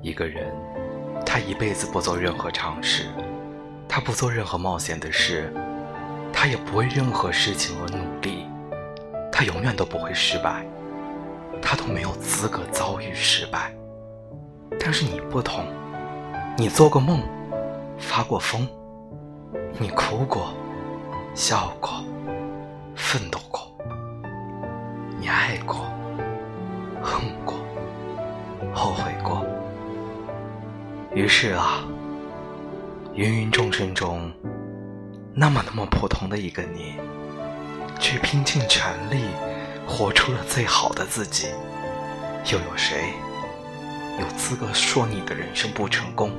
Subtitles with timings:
[0.00, 0.52] 一个人，
[1.26, 3.06] 他一辈子不做任何尝试，
[3.88, 5.52] 他不做任何冒险的事，
[6.32, 8.46] 他也不为任何事情而努力，
[9.32, 10.64] 他永远都不会失败，
[11.60, 13.74] 他都没有资格遭遇失败。
[14.78, 15.64] 但是你不同，
[16.56, 17.20] 你做过梦，
[17.98, 18.66] 发过疯，
[19.78, 20.54] 你哭过，
[21.34, 22.04] 笑过，
[22.94, 23.62] 奋斗过，
[25.18, 25.86] 你爱过，
[27.02, 27.56] 恨过，
[28.72, 29.44] 后悔过。
[31.14, 31.82] 于是啊，
[33.14, 34.30] 芸芸众生中，
[35.34, 36.94] 那么那么普通的一个你，
[37.98, 39.24] 却拼尽全力
[39.86, 41.48] 活出了最好的自己，
[42.52, 43.14] 又有谁？
[44.20, 46.30] 有资格说你的人生不成功？